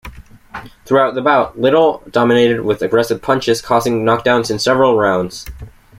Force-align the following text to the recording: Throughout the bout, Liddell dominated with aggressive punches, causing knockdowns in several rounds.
Throughout 0.85 1.13
the 1.13 1.21
bout, 1.21 1.59
Liddell 1.61 2.01
dominated 2.09 2.61
with 2.61 2.81
aggressive 2.81 3.21
punches, 3.21 3.61
causing 3.61 4.03
knockdowns 4.03 4.49
in 4.49 4.57
several 4.57 4.97
rounds. 4.97 5.45